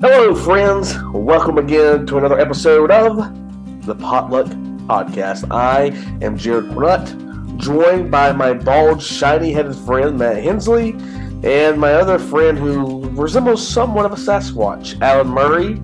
Hello, 0.00 0.34
friends. 0.34 0.96
Welcome 1.12 1.58
again 1.58 2.06
to 2.06 2.16
another 2.16 2.40
episode 2.40 2.90
of 2.90 3.16
the 3.84 3.94
Potluck 3.94 4.46
Podcast. 4.86 5.46
I 5.50 5.88
am 6.24 6.38
Jared 6.38 6.70
Cornutt, 6.70 7.58
joined 7.58 8.10
by 8.10 8.32
my 8.32 8.54
bald, 8.54 9.02
shiny 9.02 9.52
headed 9.52 9.76
friend, 9.76 10.18
Matt 10.18 10.42
Hensley, 10.42 10.92
and 11.44 11.78
my 11.78 11.92
other 11.92 12.18
friend 12.18 12.58
who 12.58 13.10
resembles 13.10 13.68
somewhat 13.68 14.06
of 14.06 14.12
a 14.12 14.16
Sasquatch, 14.16 14.98
Alan 15.02 15.28
Murray. 15.28 15.78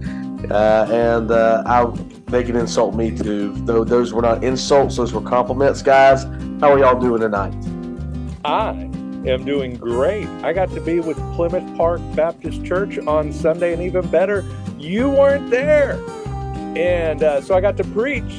Uh, 0.51 0.87
and 0.91 1.31
uh, 1.31 1.63
I, 1.67 1.85
they 2.31 2.43
can 2.43 2.57
insult 2.57 2.95
me 2.95 3.15
too, 3.15 3.53
though 3.67 3.85
those 3.85 4.15
were 4.15 4.23
not 4.23 4.43
insults, 4.43 4.97
those 4.97 5.13
were 5.13 5.21
compliments, 5.21 5.83
guys. 5.83 6.25
How 6.63 6.73
are 6.73 6.79
y'all 6.79 6.99
doing 6.99 7.21
tonight? 7.21 7.55
I 8.47 8.86
am 9.27 9.45
doing 9.45 9.77
great. 9.77 10.27
I 10.43 10.53
got 10.53 10.71
to 10.71 10.81
be 10.81 11.01
with 11.01 11.17
Plymouth 11.35 11.77
Park 11.77 12.01
Baptist 12.15 12.65
Church 12.65 12.99
on 12.99 13.33
Sunday, 13.33 13.73
and 13.73 13.83
even 13.83 14.07
better, 14.09 14.45
you 14.79 15.11
weren't 15.11 15.51
there. 15.51 15.95
And 16.77 17.23
uh, 17.23 17.41
so 17.41 17.55
I 17.55 17.61
got 17.61 17.77
to 17.79 17.85
preach 17.85 18.33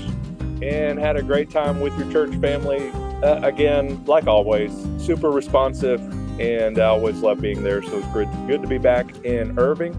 and 0.62 1.00
had 1.00 1.18
a 1.18 1.22
great 1.22 1.50
time 1.50 1.80
with 1.80 1.98
your 1.98 2.12
church 2.12 2.36
family. 2.38 2.90
Uh, 3.24 3.40
again, 3.42 4.04
like 4.06 4.28
always, 4.28 4.72
super 4.98 5.32
responsive, 5.32 6.00
and 6.40 6.80
I 6.80 6.86
always 6.86 7.20
love 7.22 7.42
being 7.42 7.64
there. 7.64 7.82
So 7.82 7.98
it's 7.98 8.08
good, 8.08 8.30
good 8.48 8.62
to 8.62 8.68
be 8.68 8.78
back 8.78 9.26
in 9.26 9.58
Irving. 9.58 9.96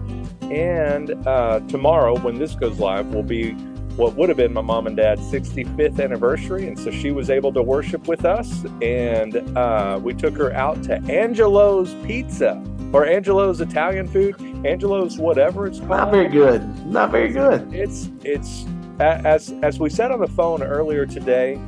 And 0.51 1.11
uh, 1.27 1.59
tomorrow, 1.67 2.17
when 2.17 2.39
this 2.39 2.55
goes 2.55 2.79
live, 2.79 3.07
we'll 3.07 3.23
be 3.23 3.55
what 3.99 4.15
would 4.15 4.29
have 4.29 4.37
been 4.37 4.53
my 4.53 4.61
mom 4.61 4.87
and 4.87 4.95
dad's 4.95 5.21
65th 5.23 6.01
anniversary. 6.01 6.67
And 6.67 6.79
so 6.79 6.89
she 6.89 7.11
was 7.11 7.29
able 7.29 7.51
to 7.51 7.61
worship 7.61 8.07
with 8.07 8.23
us. 8.23 8.63
And 8.81 9.35
uh, 9.57 9.99
we 10.01 10.13
took 10.13 10.37
her 10.37 10.53
out 10.53 10.81
to 10.83 10.95
Angelo's 11.11 11.93
Pizza 12.05 12.63
or 12.93 13.05
Angelo's 13.05 13.59
Italian 13.59 14.07
food, 14.07 14.39
Angelo's 14.65 15.17
whatever 15.17 15.67
it's 15.67 15.79
called. 15.79 15.89
Not 15.89 16.11
very 16.11 16.29
good. 16.29 16.85
Not 16.85 17.11
very 17.11 17.29
good. 17.29 17.71
It's, 17.73 18.09
it's, 18.23 18.65
as, 19.01 19.53
as 19.61 19.79
we 19.79 19.89
said 19.89 20.11
on 20.11 20.21
the 20.21 20.27
phone 20.27 20.63
earlier 20.63 21.05
today, 21.05 21.59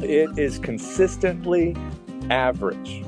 it 0.00 0.36
is 0.38 0.58
consistently 0.58 1.76
average, 2.30 3.04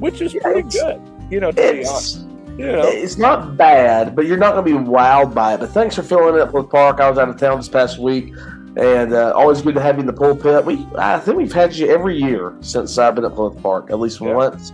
which 0.00 0.20
is 0.20 0.34
pretty 0.34 0.68
good, 0.68 1.00
you 1.30 1.38
know, 1.38 1.52
to 1.52 1.72
be 1.72 1.86
honest. 1.86 2.26
You 2.60 2.72
know. 2.72 2.82
It's 2.84 3.16
not 3.16 3.56
bad, 3.56 4.14
but 4.14 4.26
you're 4.26 4.36
not 4.36 4.54
going 4.54 4.64
to 4.66 4.84
be 4.84 4.90
wowed 4.90 5.34
by 5.34 5.54
it. 5.54 5.60
But 5.60 5.70
thanks 5.70 5.94
for 5.94 6.02
filling 6.02 6.34
it 6.34 6.40
up 6.40 6.52
with 6.52 6.68
Park. 6.70 7.00
I 7.00 7.08
was 7.08 7.18
out 7.18 7.28
of 7.28 7.38
town 7.38 7.56
this 7.56 7.68
past 7.68 7.98
week, 7.98 8.34
and 8.76 9.12
uh, 9.14 9.32
always 9.34 9.62
good 9.62 9.74
to 9.76 9.80
have 9.80 9.96
you 9.96 10.00
in 10.00 10.06
the 10.06 10.12
pulpit. 10.12 10.64
We, 10.64 10.86
I 10.96 11.18
think 11.18 11.38
we've 11.38 11.52
had 11.52 11.74
you 11.74 11.88
every 11.88 12.16
year 12.20 12.54
since 12.60 12.98
I've 12.98 13.14
been 13.14 13.24
at 13.24 13.34
Plymouth 13.34 13.62
Park, 13.62 13.90
at 13.90 13.98
least 13.98 14.20
Yeah. 14.20 14.34
once. 14.34 14.72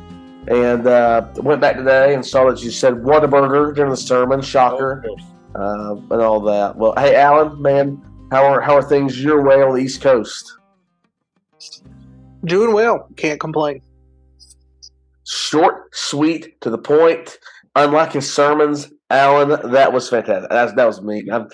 And 0.49 0.87
uh, 0.87 1.27
went 1.37 1.61
back 1.61 1.77
today 1.77 2.15
and 2.15 2.25
saw 2.25 2.49
that 2.51 2.63
you 2.63 2.71
said 2.71 2.95
Whataburger 2.95 3.75
during 3.75 3.91
the 3.91 3.97
sermon. 3.97 4.41
Shocker. 4.41 5.05
Of 5.09 5.21
uh, 5.55 6.15
and 6.15 6.23
all 6.23 6.41
that. 6.41 6.77
Well, 6.77 6.93
hey, 6.99 7.17
Alan, 7.17 7.61
man, 7.63 8.03
how 8.31 8.45
are 8.45 8.61
how 8.61 8.75
are 8.77 8.83
things 8.83 9.23
your 9.23 9.43
way 9.43 9.63
on 9.63 9.75
the 9.75 9.81
East 9.81 10.01
Coast? 10.03 10.59
Doing 12.45 12.73
well. 12.75 13.09
Can't 13.17 13.41
complain. 13.41 13.81
Short, 15.25 15.95
sweet, 15.97 16.61
to 16.61 16.71
the 16.71 16.79
point. 16.79 17.39
Unlike 17.77 18.15
his 18.15 18.33
sermons, 18.33 18.91
Alan, 19.11 19.71
that 19.71 19.93
was 19.93 20.09
fantastic. 20.09 20.51
That's, 20.51 20.73
that 20.73 20.87
was 20.87 21.03
me. 21.03 21.29
I've 21.31 21.47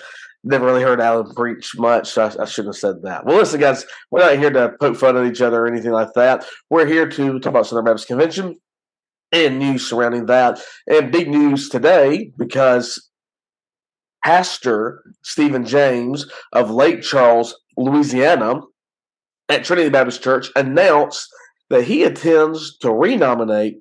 never 0.43 0.65
really 0.65 0.81
heard 0.81 1.01
Alan 1.01 1.29
preach 1.35 1.77
much, 1.77 2.09
so 2.09 2.23
I, 2.23 2.41
I 2.41 2.45
shouldn't 2.45 2.73
have 2.73 2.79
said 2.79 3.03
that. 3.03 3.25
Well, 3.25 3.37
listen, 3.37 3.59
guys, 3.59 3.85
we're 4.09 4.21
not 4.21 4.37
here 4.37 4.49
to 4.49 4.73
poke 4.79 4.95
fun 4.95 5.17
at 5.17 5.25
each 5.25 5.41
other 5.41 5.61
or 5.61 5.67
anything 5.67 5.91
like 5.91 6.13
that. 6.15 6.45
We're 6.69 6.85
here 6.85 7.07
to 7.07 7.39
talk 7.39 7.49
about 7.49 7.67
Southern 7.67 7.85
Baptist 7.85 8.07
Convention 8.07 8.55
and 9.33 9.59
news 9.59 9.87
surrounding 9.87 10.27
that. 10.27 10.61
And 10.87 11.11
big 11.11 11.29
news 11.29 11.67
today 11.67 12.31
because 12.37 13.09
Pastor 14.23 15.03
Stephen 15.23 15.65
James 15.65 16.25
of 16.53 16.71
Lake 16.71 17.01
Charles, 17.01 17.59
Louisiana, 17.75 18.61
at 19.49 19.65
Trinity 19.65 19.89
Baptist 19.89 20.23
Church 20.23 20.49
announced 20.55 21.27
that 21.69 21.83
he 21.83 22.03
intends 22.03 22.77
to 22.77 22.93
renominate 22.93 23.79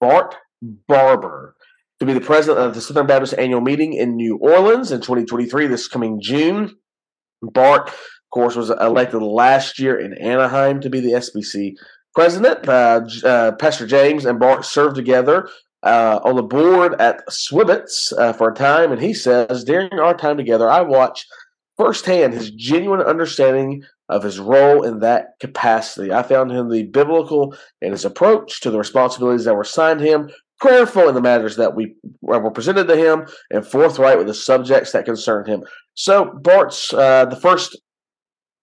Bart 0.00 0.34
Barber 0.62 1.54
to 2.00 2.06
be 2.06 2.12
the 2.12 2.20
president 2.20 2.64
of 2.64 2.74
the 2.74 2.80
Southern 2.80 3.06
Baptist 3.06 3.34
Annual 3.38 3.62
Meeting 3.62 3.94
in 3.94 4.16
New 4.16 4.36
Orleans 4.36 4.92
in 4.92 5.00
2023, 5.00 5.66
this 5.66 5.88
coming 5.88 6.20
June. 6.20 6.76
Bart, 7.42 7.88
of 7.88 7.94
course, 8.32 8.54
was 8.54 8.70
elected 8.70 9.22
last 9.22 9.78
year 9.78 9.98
in 9.98 10.14
Anaheim 10.14 10.80
to 10.80 10.90
be 10.90 11.00
the 11.00 11.12
SBC 11.12 11.74
president. 12.14 12.68
Uh, 12.68 13.02
uh, 13.24 13.52
Pastor 13.52 13.86
James 13.86 14.24
and 14.24 14.38
Bart 14.38 14.64
served 14.64 14.96
together 14.96 15.48
uh, 15.82 16.20
on 16.24 16.36
the 16.36 16.42
board 16.42 17.00
at 17.00 17.26
Swibbits 17.28 18.12
uh, 18.18 18.32
for 18.32 18.50
a 18.50 18.54
time, 18.54 18.92
and 18.92 19.00
he 19.00 19.14
says, 19.14 19.64
during 19.64 19.92
our 19.94 20.16
time 20.16 20.36
together, 20.36 20.68
I 20.68 20.82
watched 20.82 21.26
firsthand 21.76 22.34
his 22.34 22.50
genuine 22.50 23.02
understanding 23.02 23.84
of 24.08 24.22
his 24.22 24.38
role 24.38 24.82
in 24.82 25.00
that 25.00 25.38
capacity. 25.40 26.12
I 26.12 26.22
found 26.22 26.50
him 26.50 26.68
to 26.68 26.72
be 26.72 26.84
biblical 26.84 27.54
in 27.80 27.92
his 27.92 28.04
approach 28.04 28.60
to 28.60 28.70
the 28.70 28.78
responsibilities 28.78 29.44
that 29.44 29.54
were 29.54 29.62
assigned 29.62 30.00
him, 30.00 30.30
prayerful 30.60 31.08
in 31.08 31.14
the 31.14 31.20
matters 31.20 31.56
that 31.56 31.74
we 31.74 31.94
were 32.20 32.50
presented 32.50 32.88
to 32.88 32.96
him, 32.96 33.26
and 33.50 33.66
forthright 33.66 34.18
with 34.18 34.26
the 34.26 34.34
subjects 34.34 34.92
that 34.92 35.04
concerned 35.04 35.46
him. 35.46 35.64
So 35.94 36.32
Bart's 36.42 36.92
uh, 36.92 37.26
the 37.26 37.36
first 37.36 37.78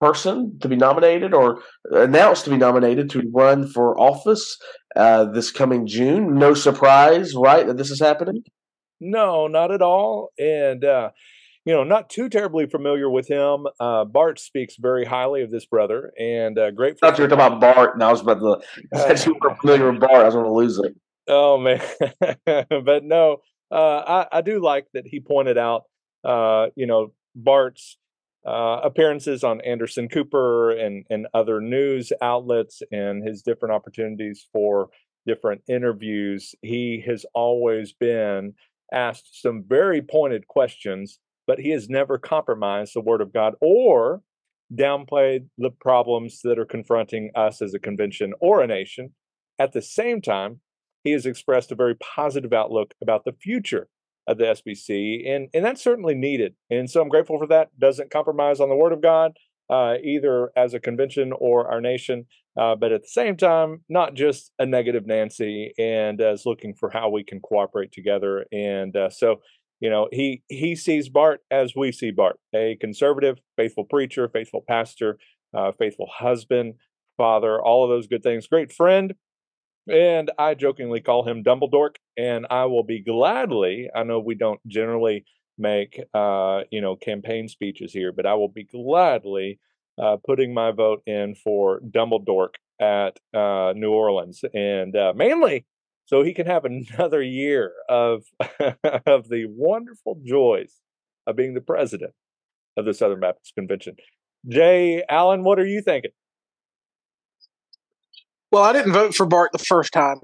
person 0.04 0.60
to 0.60 0.68
be 0.68 0.76
nominated 0.76 1.34
or 1.34 1.62
announced 1.92 2.44
to 2.44 2.50
be 2.50 2.58
nominated 2.58 3.10
to 3.10 3.24
run 3.34 3.66
for 3.68 3.98
office 4.00 4.58
uh, 4.98 5.24
this 5.26 5.50
coming 5.50 5.88
June. 5.88 6.36
No 6.36 6.54
surprise, 6.54 7.34
right, 7.36 7.66
that 7.66 7.78
this 7.78 7.90
is 7.90 8.02
happening? 8.02 8.44
No, 9.00 9.48
not 9.48 9.72
at 9.72 9.82
all. 9.82 10.32
And, 10.38 10.84
uh, 10.84 11.12
you 11.64 11.74
know, 11.74 11.86
not 11.86 12.10
too 12.10 12.28
terribly 12.28 12.66
familiar 12.66 13.10
with 13.10 13.30
him. 13.30 13.66
Uh, 13.80 14.04
Bart 14.04 14.40
speaks 14.40 14.76
very 14.78 15.06
highly 15.06 15.42
of 15.42 15.52
this 15.52 15.66
brother 15.66 16.12
and 16.20 16.60
uh, 16.60 16.66
I 16.66 16.72
grateful. 16.72 17.08
thought 17.08 17.18
you 17.18 17.24
were 17.24 17.30
talking 17.30 17.46
about 17.46 17.62
Bart, 17.62 17.94
and 17.94 18.04
I 18.04 18.12
was 18.12 18.20
about 18.20 18.40
to. 18.40 18.62
Since 19.08 19.26
you 19.26 19.38
were 19.40 19.56
familiar 19.56 19.90
with 19.90 20.02
Bart, 20.02 20.16
I 20.16 20.26
was 20.26 20.34
going 20.36 20.46
to 20.46 20.52
lose 20.52 20.78
it. 20.80 20.96
Oh 21.28 21.58
man, 21.58 21.82
but 22.46 23.04
no, 23.04 23.38
uh, 23.72 24.26
I, 24.32 24.38
I 24.38 24.42
do 24.42 24.62
like 24.62 24.88
that 24.94 25.08
he 25.08 25.20
pointed 25.20 25.58
out, 25.58 25.84
uh, 26.24 26.68
you 26.76 26.86
know, 26.86 27.14
Bart's 27.36 27.98
uh, 28.46 28.82
appearances 28.84 29.44
on 29.44 29.62
Anderson 29.62 30.10
Cooper 30.10 30.72
and 30.72 31.06
and 31.10 31.28
other 31.34 31.62
news 31.62 32.12
outlets 32.22 32.82
and 32.92 33.26
his 33.26 33.42
different 33.42 33.74
opportunities 33.74 34.48
for 34.52 34.90
different 35.26 35.62
interviews. 35.70 36.54
He 36.62 37.04
has 37.08 37.26
always 37.34 37.94
been 37.94 38.54
asked 38.92 39.42
some 39.42 39.64
very 39.66 40.02
pointed 40.02 40.48
questions, 40.48 41.20
but 41.48 41.60
he 41.60 41.70
has 41.70 41.90
never 41.90 42.18
compromised 42.18 42.94
the 42.96 43.02
Word 43.02 43.22
of 43.22 43.34
God 43.34 43.54
or 43.62 44.22
downplayed 44.74 45.48
the 45.58 45.70
problems 45.70 46.42
that 46.44 46.60
are 46.60 46.66
confronting 46.66 47.32
us 47.36 47.62
as 47.62 47.74
a 47.74 47.80
convention 47.80 48.34
or 48.42 48.62
a 48.62 48.68
nation. 48.68 49.14
At 49.60 49.72
the 49.72 49.82
same 49.82 50.22
time, 50.22 50.60
he 51.04 51.12
has 51.12 51.26
expressed 51.26 51.72
a 51.72 51.76
very 51.76 51.96
positive 51.96 52.54
outlook 52.54 52.94
about 53.02 53.26
the 53.26 53.34
future 53.34 53.88
of 54.28 54.38
the 54.38 54.46
SBC, 54.46 55.30
and 55.30 55.50
and 55.54 55.66
that's 55.66 55.84
certainly 55.84 56.16
needed. 56.16 56.56
And 56.70 56.90
so 56.90 57.02
I'm 57.02 57.10
grateful 57.10 57.38
for 57.38 57.48
that. 57.48 57.78
Doesn't 57.78 58.12
compromise 58.12 58.60
on 58.60 58.70
the 58.70 58.76
Word 58.76 58.94
of 58.94 59.02
God, 59.02 59.34
uh, 59.70 59.96
either 60.04 60.52
as 60.56 60.74
a 60.74 60.80
convention 60.80 61.34
or 61.38 61.70
our 61.70 61.82
nation, 61.82 62.26
uh, 62.60 62.76
but 62.76 62.92
at 62.92 63.02
the 63.02 63.08
same 63.08 63.36
time, 63.36 63.84
not 63.90 64.14
just 64.14 64.52
a 64.60 64.66
negative 64.66 65.06
Nancy, 65.06 65.74
and 65.78 66.22
uh, 66.22 66.32
is 66.32 66.46
looking 66.46 66.74
for 66.74 66.90
how 66.90 67.10
we 67.10 67.24
can 67.24 67.40
cooperate 67.40 67.92
together. 67.92 68.46
And 68.52 68.96
uh, 68.96 69.10
so, 69.10 69.42
you 69.80 69.90
know, 69.90 70.08
he 70.12 70.44
he 70.48 70.76
sees 70.76 71.10
Bart 71.10 71.42
as 71.52 71.74
we 71.76 71.92
see 71.92 72.12
Bart, 72.12 72.40
a 72.56 72.78
conservative, 72.80 73.40
faithful 73.58 73.84
preacher, 73.84 74.30
faithful 74.30 74.64
pastor, 74.68 75.18
uh, 75.54 75.72
faithful 75.78 76.08
husband, 76.14 76.76
father, 77.18 77.62
all 77.62 77.84
of 77.84 77.90
those 77.90 78.08
good 78.08 78.24
things. 78.24 78.48
Great 78.48 78.72
friend, 78.72 79.14
and 79.90 80.32
I 80.38 80.54
jokingly 80.54 81.02
call 81.02 81.28
him 81.28 81.44
Dumbledore, 81.44 81.96
and 82.18 82.46
I 82.50 82.66
will 82.66 82.84
be 82.84 83.02
gladly. 83.02 83.90
I 83.94 84.04
know 84.04 84.20
we 84.20 84.36
don't 84.36 84.66
generally 84.68 85.26
make 85.58 86.00
uh, 86.14 86.62
you 86.72 86.82
know 86.82 86.96
campaign 86.96 87.48
speeches 87.48 87.94
here, 87.94 88.12
but 88.12 88.26
I 88.26 88.34
will 88.36 88.50
be 88.50 88.64
gladly 88.64 89.60
uh, 90.02 90.18
putting 90.26 90.54
my 90.54 90.72
vote 90.72 91.04
in 91.06 91.36
for 91.36 91.80
Dumbledore 91.82 92.50
at 92.80 93.20
uh, 93.34 93.74
New 93.76 93.92
Orleans, 93.92 94.44
and 94.54 94.96
uh, 94.96 95.14
mainly 95.16 95.66
so 96.06 96.24
he 96.24 96.34
can 96.34 96.48
have 96.48 96.66
another 96.66 97.22
year 97.22 97.74
of 97.90 98.24
of 99.06 99.30
the 99.30 99.46
wonderful 99.50 100.20
joys 100.24 100.82
of 101.28 101.36
being 101.36 101.54
the 101.54 101.62
president 101.62 102.14
of 102.78 102.86
the 102.86 102.94
Southern 102.94 103.20
Baptist 103.20 103.54
Convention. 103.56 103.96
Jay 104.48 105.04
Allen, 105.10 105.44
what 105.44 105.60
are 105.60 105.66
you 105.66 105.82
thinking? 105.82 106.12
Well, 108.54 108.62
I 108.62 108.72
didn't 108.72 108.94
vote 108.94 109.16
for 109.16 109.26
Bart 109.26 109.52
the 109.52 109.58
first 109.58 109.94
time, 109.94 110.20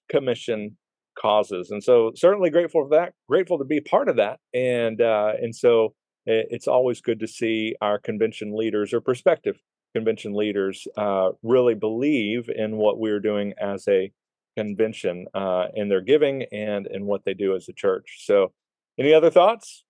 Commission 0.08 0.78
causes. 1.20 1.70
And 1.70 1.82
so 1.82 2.12
certainly 2.16 2.50
grateful 2.50 2.84
for 2.84 2.90
that, 2.90 3.12
grateful 3.28 3.58
to 3.58 3.64
be 3.64 3.80
part 3.80 4.08
of 4.08 4.16
that. 4.16 4.40
And, 4.54 5.00
uh, 5.00 5.32
and 5.40 5.54
so 5.54 5.94
it's 6.26 6.68
always 6.68 7.00
good 7.00 7.20
to 7.20 7.26
see 7.26 7.74
our 7.80 7.98
convention 7.98 8.56
leaders 8.56 8.92
or 8.92 9.00
prospective 9.00 9.58
convention 9.94 10.34
leaders 10.34 10.86
uh, 10.96 11.30
really 11.42 11.74
believe 11.74 12.48
in 12.54 12.76
what 12.76 12.98
we're 12.98 13.20
doing 13.20 13.52
as 13.60 13.86
a 13.88 14.12
convention 14.56 15.26
uh, 15.34 15.66
in 15.74 15.88
their 15.88 16.00
giving 16.00 16.44
and 16.52 16.86
in 16.86 17.06
what 17.06 17.24
they 17.24 17.34
do 17.34 17.54
as 17.54 17.68
a 17.68 17.72
church. 17.72 18.24
So, 18.24 18.52
any 18.98 19.14
other 19.14 19.30
thoughts? 19.30 19.84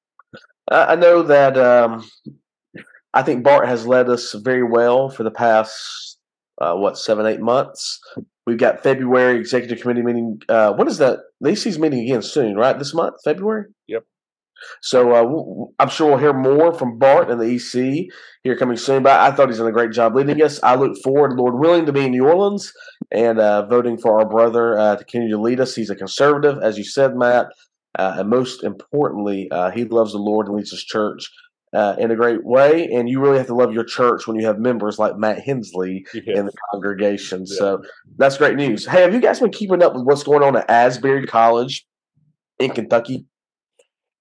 I 0.71 0.94
know 0.94 1.23
that 1.23 1.59
um, 1.59 2.09
I 3.12 3.23
think 3.23 3.43
Bart 3.43 3.67
has 3.67 3.87
led 3.87 4.09
us 4.09 4.33
very 4.35 4.62
well 4.62 5.11
for 5.11 5.25
the 5.25 5.31
past 5.31 6.19
uh, 6.61 6.75
what 6.75 6.97
seven 6.97 7.26
eight 7.26 7.41
months. 7.41 8.00
We've 8.50 8.58
got 8.58 8.82
February 8.82 9.38
executive 9.38 9.81
committee 9.81 10.02
meeting. 10.02 10.41
Uh, 10.49 10.73
what 10.73 10.88
is 10.88 10.99
that? 10.99 11.20
The 11.41 11.50
EC's 11.50 11.79
meeting 11.79 12.00
again 12.00 12.20
soon, 12.20 12.56
right? 12.56 12.76
This 12.76 12.93
month, 12.93 13.14
February. 13.23 13.67
Yep. 13.87 14.02
So 14.82 15.12
uh, 15.12 15.67
I'm 15.79 15.88
sure 15.88 16.08
we'll 16.08 16.19
hear 16.19 16.32
more 16.32 16.75
from 16.75 16.99
Bart 16.99 17.31
and 17.31 17.41
the 17.41 17.44
EC 17.44 18.12
here 18.43 18.56
coming 18.56 18.76
soon. 18.76 19.05
But 19.05 19.20
I 19.20 19.31
thought 19.31 19.50
he's 19.50 19.58
done 19.58 19.69
a 19.69 19.73
great 19.73 19.93
job 19.93 20.17
leading 20.17 20.43
us. 20.43 20.61
I 20.64 20.75
look 20.75 20.97
forward, 21.05 21.38
Lord 21.38 21.61
willing, 21.61 21.87
to 21.87 21.93
be 21.93 22.06
in 22.06 22.11
New 22.11 22.26
Orleans 22.26 22.73
and 23.12 23.38
uh, 23.38 23.67
voting 23.67 23.97
for 23.97 24.19
our 24.19 24.29
brother 24.29 24.76
uh, 24.76 24.97
to 24.97 25.05
continue 25.05 25.31
to 25.31 25.41
lead 25.41 25.61
us. 25.61 25.76
He's 25.76 25.91
a 25.91 25.94
conservative, 25.94 26.58
as 26.61 26.76
you 26.76 26.82
said, 26.82 27.14
Matt. 27.14 27.47
Uh, 27.97 28.17
and 28.19 28.29
most 28.29 28.64
importantly, 28.64 29.49
uh, 29.52 29.70
he 29.70 29.85
loves 29.85 30.11
the 30.11 30.19
Lord 30.19 30.49
and 30.49 30.56
leads 30.56 30.73
his 30.73 30.82
church 30.82 31.31
uh, 31.72 31.96
in 31.99 32.11
a 32.11 32.17
great 32.17 32.44
way. 32.44 32.88
And 32.93 33.08
you 33.08 33.20
really 33.20 33.38
have 33.38 33.46
to 33.46 33.55
love 33.55 33.72
your 33.72 33.84
church 33.84 34.26
when 34.26 34.37
you 34.37 34.46
have 34.46 34.58
members 34.58 34.99
like 34.99 35.17
Matt 35.17 35.40
Hensley 35.40 36.05
in 36.14 36.46
the 36.46 36.52
congregation. 36.70 37.44
Yeah. 37.46 37.56
So 37.56 37.82
that's 38.17 38.38
great 38.38 38.56
news. 38.56 38.87
Hey, 38.87 39.02
have 39.02 39.14
you 39.14 39.20
guys 39.20 39.40
been 39.40 39.50
keeping 39.50 39.82
up 39.82 39.94
with 39.94 40.05
what's 40.05 40.22
going 40.22 40.43
on 40.43 40.56
at 40.56 40.69
Asbury 40.69 41.26
College 41.26 41.87
in 42.58 42.70
Kentucky? 42.70 43.26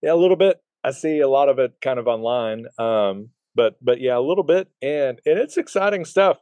Yeah, 0.02 0.14
a 0.14 0.16
little 0.16 0.38
bit. 0.38 0.58
I 0.84 0.92
see 0.92 1.20
a 1.20 1.28
lot 1.28 1.50
of 1.50 1.60
it 1.60 1.74
kind 1.82 2.00
of 2.00 2.08
online. 2.08 2.66
Um, 2.78 3.30
but 3.56 3.76
but 3.82 4.00
yeah, 4.00 4.18
a 4.18 4.22
little 4.22 4.44
bit, 4.44 4.70
and 4.82 5.20
and 5.26 5.40
it's 5.40 5.58
exciting 5.58 6.06
stuff. 6.06 6.38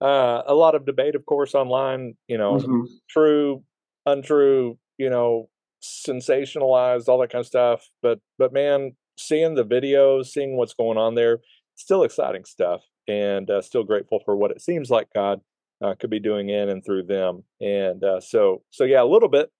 Uh, 0.00 0.42
a 0.46 0.54
lot 0.54 0.74
of 0.74 0.86
debate, 0.86 1.14
of 1.14 1.26
course, 1.26 1.54
online. 1.54 2.14
You 2.28 2.38
know, 2.38 2.54
mm-hmm. 2.56 2.84
true, 3.10 3.64
untrue. 4.06 4.78
You 4.98 5.10
know, 5.10 5.48
sensationalized, 5.82 7.08
all 7.08 7.18
that 7.18 7.32
kind 7.32 7.40
of 7.40 7.46
stuff. 7.46 7.88
But 8.02 8.20
but 8.38 8.52
man, 8.52 8.92
seeing 9.16 9.54
the 9.54 9.64
videos, 9.64 10.26
seeing 10.26 10.56
what's 10.56 10.74
going 10.74 10.98
on 10.98 11.14
there, 11.14 11.38
still 11.74 12.02
exciting 12.02 12.44
stuff, 12.44 12.82
and 13.08 13.50
uh, 13.50 13.62
still 13.62 13.84
grateful 13.84 14.20
for 14.24 14.36
what 14.36 14.50
it 14.50 14.60
seems 14.60 14.90
like 14.90 15.08
God 15.14 15.40
uh, 15.82 15.94
could 15.98 16.10
be 16.10 16.20
doing 16.20 16.48
in 16.48 16.68
and 16.68 16.84
through 16.84 17.04
them. 17.04 17.44
And 17.60 18.02
uh, 18.02 18.20
so 18.20 18.62
so 18.70 18.84
yeah, 18.84 19.02
a 19.02 19.04
little 19.04 19.28
bit 19.28 19.50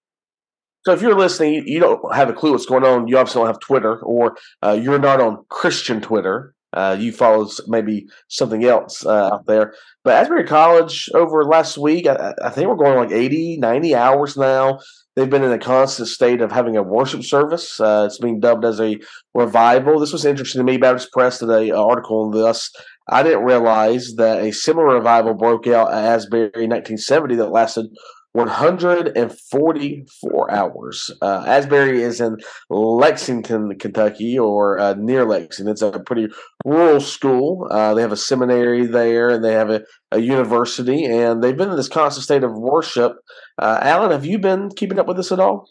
so 0.85 0.93
if 0.93 1.01
you're 1.01 1.17
listening, 1.17 1.67
you 1.67 1.79
don't 1.79 2.15
have 2.15 2.29
a 2.29 2.33
clue 2.33 2.53
what's 2.53 2.67
going 2.67 2.85
on. 2.85 3.07
You 3.07 3.17
obviously 3.17 3.41
don't 3.41 3.47
have 3.47 3.61
Twitter, 3.61 4.01
or 4.01 4.37
uh, 4.63 4.73
you're 4.81 4.99
not 4.99 5.21
on 5.21 5.45
Christian 5.49 6.01
Twitter. 6.01 6.55
Uh, 6.73 6.97
you 6.99 7.13
follow 7.13 7.49
maybe 7.67 8.07
something 8.29 8.65
else 8.65 9.05
uh, 9.05 9.31
out 9.33 9.47
there. 9.47 9.75
But 10.05 10.15
Asbury 10.15 10.45
College 10.45 11.11
over 11.15 11.45
last 11.45 11.77
week, 11.77 12.07
I, 12.07 12.33
I, 12.43 12.51
think 12.51 12.69
we're 12.69 12.77
going 12.77 12.97
like 12.97 13.13
80, 13.13 13.59
90 13.59 13.95
hours 13.95 14.37
now. 14.37 14.79
They've 15.15 15.29
been 15.29 15.45
in 15.45 15.53
a 15.53 15.59
constant 15.59 16.09
state 16.09 16.41
of 16.41 16.51
having 16.51 16.77
a 16.77 16.83
worship 16.83 17.23
service. 17.23 17.79
Uh, 17.79 18.05
it's 18.07 18.19
being 18.19 18.41
dubbed 18.41 18.65
as 18.65 18.81
a 18.81 18.99
revival. 19.35 20.01
This 20.01 20.13
was 20.13 20.25
interesting 20.25 20.61
to 20.61 20.65
me. 20.65 20.79
Baptist 20.79 21.13
Press 21.13 21.41
did 21.41 21.51
an 21.51 21.73
article 21.73 22.23
on 22.23 22.31
this. 22.31 22.71
I 23.11 23.23
didn't 23.23 23.45
realize 23.45 24.15
that 24.17 24.43
a 24.43 24.53
similar 24.53 24.95
revival 24.95 25.35
broke 25.35 25.67
out 25.67 25.93
at 25.93 26.05
Asbury 26.05 26.51
in 26.55 26.71
1970 26.71 27.37
that 27.37 27.51
lasted 27.51 27.87
144 28.33 30.51
hours. 30.51 31.11
Uh, 31.21 31.45
Asbury 31.47 32.03
is 32.03 32.19
in 32.21 32.39
Lexington, 32.71 33.79
Kentucky, 33.79 34.39
or 34.39 34.79
uh, 34.79 34.95
near 34.95 35.27
Lexington. 35.27 35.71
It's 35.71 35.83
a 35.83 36.01
pretty 36.01 36.29
rural 36.65 37.01
school. 37.01 37.69
Uh, 37.71 37.93
they 37.95 38.01
have 38.01 38.13
a 38.13 38.17
seminary 38.17 38.87
there, 38.87 39.29
and 39.29 39.45
they 39.45 39.53
have 39.53 39.69
a, 39.71 39.83
a, 40.11 40.21
university, 40.21 41.05
and 41.05 41.43
they've 41.43 41.57
been 41.57 41.71
in 41.71 41.77
this 41.77 41.89
constant 41.89 42.25
state 42.25 42.45
of 42.45 42.53
worship. 42.53 43.17
Uh, 43.59 43.79
Alan, 43.83 44.13
have 44.13 44.25
you 44.25 44.39
been 44.39 44.71
keeping 44.71 44.99
up 44.99 45.07
with 45.07 45.19
this 45.19 45.33
at 45.33 45.41
all? 45.41 45.69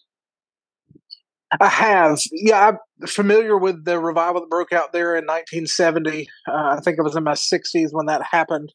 I 1.60 1.68
have. 1.68 2.20
Yeah, 2.32 2.70
I'm 2.70 3.08
familiar 3.08 3.58
with 3.58 3.84
the 3.84 4.00
revival 4.00 4.42
that 4.42 4.50
broke 4.50 4.72
out 4.72 4.94
there 4.94 5.16
in 5.16 5.26
1970. 5.26 6.30
Uh, 6.48 6.76
I 6.78 6.80
think 6.80 6.98
it 6.98 7.04
was 7.04 7.16
in 7.16 7.24
my 7.24 7.34
60s 7.34 7.90
when 7.92 8.06
that 8.06 8.22
happened. 8.32 8.72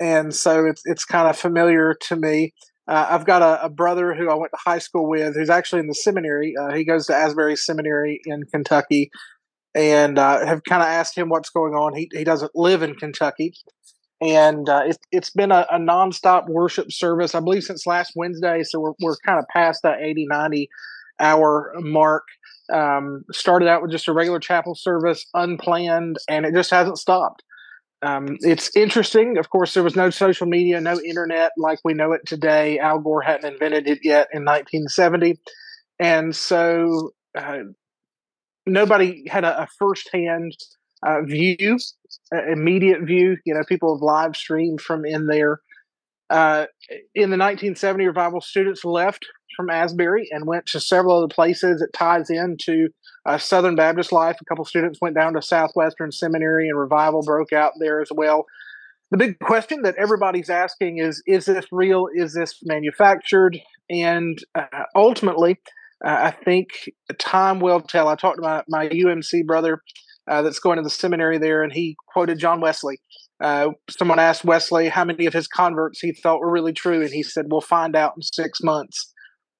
And 0.00 0.34
so 0.34 0.66
it's 0.66 0.82
it's 0.86 1.04
kind 1.04 1.28
of 1.28 1.36
familiar 1.36 1.94
to 2.08 2.16
me. 2.16 2.54
Uh, 2.88 3.06
I've 3.10 3.26
got 3.26 3.42
a, 3.42 3.64
a, 3.64 3.68
brother 3.68 4.14
who 4.14 4.30
I 4.30 4.34
went 4.34 4.52
to 4.52 4.58
high 4.64 4.78
school 4.78 5.08
with 5.08 5.36
who's 5.36 5.50
actually 5.50 5.80
in 5.80 5.86
the 5.86 5.94
seminary. 5.94 6.54
Uh, 6.56 6.74
he 6.74 6.84
goes 6.84 7.06
to 7.06 7.14
Asbury 7.14 7.56
Seminary 7.56 8.20
in 8.24 8.44
Kentucky, 8.44 9.10
and 9.74 10.18
uh, 10.18 10.44
have 10.44 10.64
kind 10.64 10.82
of 10.82 10.88
asked 10.88 11.16
him 11.16 11.28
what's 11.28 11.50
going 11.50 11.74
on. 11.74 11.94
He 11.94 12.10
he 12.12 12.24
doesn't 12.24 12.52
live 12.54 12.82
in 12.82 12.94
Kentucky, 12.94 13.54
and 14.20 14.68
uh, 14.68 14.82
it, 14.86 14.98
it's 15.12 15.30
been 15.30 15.52
a, 15.52 15.66
a 15.70 15.78
nonstop 15.78 16.48
worship 16.48 16.90
service, 16.90 17.34
I 17.34 17.40
believe, 17.40 17.64
since 17.64 17.86
last 17.86 18.12
Wednesday. 18.16 18.62
So 18.64 18.80
we're 18.80 18.92
we're 19.00 19.16
kind 19.24 19.38
of 19.38 19.44
past 19.52 19.82
that 19.82 20.00
80, 20.00 20.26
90 20.28 20.68
hour 21.20 21.72
mark. 21.76 22.24
Um, 22.72 23.24
started 23.32 23.68
out 23.68 23.82
with 23.82 23.90
just 23.90 24.06
a 24.06 24.12
regular 24.12 24.38
chapel 24.38 24.76
service, 24.76 25.26
unplanned, 25.34 26.16
and 26.28 26.46
it 26.46 26.54
just 26.54 26.70
hasn't 26.70 26.98
stopped. 26.98 27.42
Um, 28.02 28.38
it's 28.40 28.74
interesting. 28.74 29.36
Of 29.36 29.50
course, 29.50 29.74
there 29.74 29.82
was 29.82 29.96
no 29.96 30.10
social 30.10 30.46
media, 30.46 30.80
no 30.80 30.98
internet 31.00 31.52
like 31.58 31.80
we 31.84 31.94
know 31.94 32.12
it 32.12 32.22
today. 32.26 32.78
Al 32.78 32.98
Gore 32.98 33.22
hadn't 33.22 33.52
invented 33.52 33.86
it 33.86 34.00
yet 34.02 34.28
in 34.32 34.44
1970. 34.44 35.38
And 35.98 36.34
so 36.34 37.10
uh, 37.36 37.58
nobody 38.66 39.24
had 39.28 39.44
a, 39.44 39.62
a 39.62 39.68
firsthand 39.78 40.56
uh, 41.02 41.22
view, 41.22 41.78
uh, 42.34 42.46
immediate 42.50 43.02
view. 43.02 43.36
You 43.44 43.54
know, 43.54 43.64
people 43.68 43.94
have 43.94 44.02
live 44.02 44.36
streamed 44.36 44.80
from 44.80 45.04
in 45.04 45.26
there. 45.26 45.60
Uh, 46.30 46.66
in 47.14 47.30
the 47.30 47.36
1970 47.36 48.06
revival, 48.06 48.40
students 48.40 48.84
left 48.84 49.26
from 49.56 49.68
Asbury 49.68 50.28
and 50.30 50.46
went 50.46 50.66
to 50.66 50.80
several 50.80 51.18
other 51.18 51.32
places. 51.32 51.82
It 51.82 51.92
ties 51.92 52.30
into 52.30 52.88
uh, 53.26 53.38
Southern 53.38 53.76
Baptist 53.76 54.12
life. 54.12 54.36
A 54.40 54.44
couple 54.44 54.64
students 54.64 55.00
went 55.00 55.14
down 55.14 55.34
to 55.34 55.42
Southwestern 55.42 56.12
Seminary, 56.12 56.68
and 56.68 56.78
revival 56.78 57.22
broke 57.22 57.52
out 57.52 57.72
there 57.78 58.00
as 58.00 58.10
well. 58.14 58.46
The 59.10 59.16
big 59.16 59.38
question 59.40 59.82
that 59.82 59.96
everybody's 59.96 60.50
asking 60.50 60.98
is: 60.98 61.22
Is 61.26 61.44
this 61.44 61.66
real? 61.72 62.06
Is 62.14 62.34
this 62.34 62.60
manufactured? 62.62 63.58
And 63.90 64.38
uh, 64.54 64.84
ultimately, 64.94 65.58
uh, 66.04 66.08
I 66.08 66.30
think 66.30 66.90
time 67.18 67.60
will 67.60 67.80
tell. 67.80 68.08
I 68.08 68.14
talked 68.14 68.36
to 68.36 68.42
my, 68.42 68.62
my 68.68 68.88
UMC 68.88 69.44
brother 69.44 69.82
uh, 70.28 70.42
that's 70.42 70.60
going 70.60 70.76
to 70.76 70.82
the 70.82 70.90
seminary 70.90 71.38
there, 71.38 71.62
and 71.62 71.72
he 71.72 71.96
quoted 72.12 72.38
John 72.38 72.60
Wesley. 72.60 73.00
Uh, 73.40 73.70
someone 73.88 74.18
asked 74.18 74.44
Wesley 74.44 74.88
how 74.88 75.04
many 75.04 75.26
of 75.26 75.32
his 75.32 75.48
converts 75.48 76.00
he 76.00 76.12
thought 76.12 76.40
were 76.40 76.50
really 76.50 76.72
true, 76.72 77.00
and 77.02 77.10
he 77.10 77.22
said, 77.22 77.46
"We'll 77.48 77.60
find 77.60 77.96
out 77.96 78.14
in 78.16 78.22
six 78.22 78.60
months." 78.62 79.12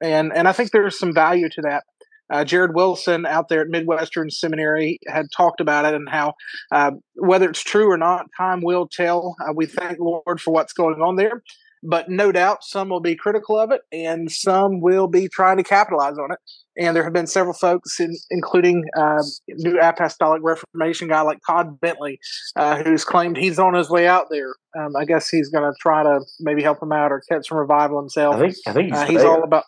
And 0.03 0.33
and 0.35 0.47
I 0.47 0.53
think 0.53 0.71
there's 0.71 0.99
some 0.99 1.13
value 1.13 1.49
to 1.51 1.63
that. 1.63 1.85
Uh, 2.31 2.45
Jared 2.45 2.75
Wilson 2.75 3.27
out 3.27 3.49
there 3.49 3.63
at 3.63 3.69
Midwestern 3.69 4.31
Seminary 4.31 4.99
had 5.09 5.27
talked 5.37 5.61
about 5.61 5.85
it 5.85 5.95
and 5.95 6.09
how 6.09 6.35
uh, 6.73 6.93
whether 7.15 7.49
it's 7.49 7.63
true 7.63 7.91
or 7.91 7.97
not, 7.97 8.27
time 8.37 8.61
will 8.63 8.89
tell. 8.89 9.37
Uh, 9.41 9.53
we 9.55 9.67
thank 9.67 9.99
Lord 9.99 10.41
for 10.41 10.53
what's 10.53 10.73
going 10.73 11.01
on 11.03 11.17
there 11.17 11.43
but 11.83 12.09
no 12.09 12.31
doubt 12.33 12.63
some 12.63 12.89
will 12.89 13.01
be 13.01 13.17
critical 13.17 13.59
of 13.59 13.71
it 13.71 13.81
and 13.93 14.31
some 14.31 14.81
will 14.81 15.07
be 15.07 15.29
trying 15.29 15.57
to 15.57 15.63
capitalize 15.63 16.19
on 16.19 16.33
it. 16.33 16.39
And 16.77 16.95
there 16.95 17.05
have 17.05 17.13
been 17.13 17.27
several 17.27 17.55
folks, 17.55 18.01
in, 18.01 18.17
including 18.31 18.85
uh, 18.97 19.23
New 19.49 19.79
Apostolic 19.81 20.41
Reformation 20.43 21.09
guy 21.09 21.21
like 21.23 21.39
Todd 21.47 21.81
Bentley, 21.81 22.19
uh, 22.57 22.83
who's 22.83 23.05
claimed 23.05 23.37
he's 23.37 23.59
on 23.59 23.75
his 23.75 23.91
way 23.91 24.07
out 24.07 24.27
there. 24.31 24.55
Um, 24.79 24.95
I 24.97 25.05
guess 25.05 25.29
he's 25.29 25.49
going 25.49 25.65
to 25.65 25.77
try 25.81 26.03
to 26.03 26.21
maybe 26.39 26.63
help 26.63 26.83
him 26.83 26.93
out 26.93 27.13
or 27.13 27.23
catch 27.29 27.49
some 27.49 27.59
revival 27.59 27.99
himself. 27.99 28.37
I 28.37 28.39
think, 28.39 28.57
I 28.67 28.73
think 28.73 28.89
he's, 28.93 28.99
uh, 28.99 29.07
he's 29.07 29.25
all 29.25 29.43
about. 29.43 29.65